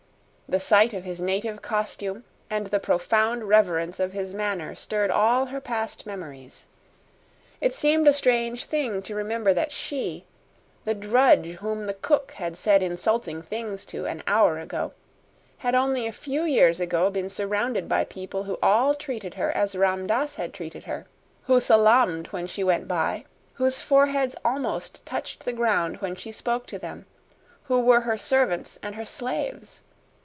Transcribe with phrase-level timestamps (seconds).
[0.51, 5.45] The sight of his native costume and the profound reverence of his manner stirred all
[5.45, 6.65] her past memories.
[7.61, 10.25] It seemed a strange thing to remember that she
[10.83, 14.91] the drudge whom the cook had said insulting things to an hour ago
[15.59, 19.73] had only a few years ago been surrounded by people who all treated her as
[19.77, 21.05] Ram Dass had treated her;
[21.43, 23.23] who salaamed when she went by,
[23.53, 27.05] whose foreheads almost touched the ground when she spoke to them,
[27.69, 29.81] who were her servants and her slaves.